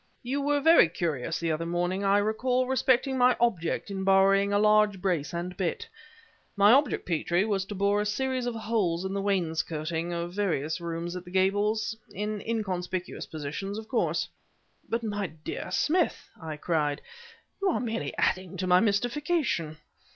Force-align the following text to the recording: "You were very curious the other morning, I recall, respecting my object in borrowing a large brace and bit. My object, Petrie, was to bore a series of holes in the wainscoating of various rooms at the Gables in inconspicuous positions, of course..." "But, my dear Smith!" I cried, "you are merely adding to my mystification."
"You 0.23 0.41
were 0.41 0.59
very 0.59 0.89
curious 0.89 1.39
the 1.39 1.51
other 1.51 1.67
morning, 1.67 2.03
I 2.03 2.17
recall, 2.17 2.65
respecting 2.65 3.19
my 3.19 3.37
object 3.39 3.91
in 3.91 4.03
borrowing 4.03 4.51
a 4.51 4.57
large 4.57 4.99
brace 4.99 5.31
and 5.31 5.55
bit. 5.55 5.87
My 6.55 6.71
object, 6.71 7.07
Petrie, 7.07 7.45
was 7.45 7.65
to 7.65 7.75
bore 7.75 8.01
a 8.01 8.05
series 8.07 8.47
of 8.47 8.55
holes 8.55 9.05
in 9.05 9.13
the 9.13 9.21
wainscoating 9.21 10.11
of 10.11 10.33
various 10.33 10.81
rooms 10.81 11.15
at 11.15 11.23
the 11.23 11.29
Gables 11.29 11.95
in 12.15 12.41
inconspicuous 12.41 13.27
positions, 13.27 13.77
of 13.77 13.87
course..." 13.87 14.27
"But, 14.89 15.03
my 15.03 15.27
dear 15.27 15.69
Smith!" 15.69 16.27
I 16.41 16.57
cried, 16.57 17.03
"you 17.61 17.69
are 17.69 17.79
merely 17.79 18.17
adding 18.17 18.57
to 18.57 18.65
my 18.65 18.79
mystification." 18.79 19.77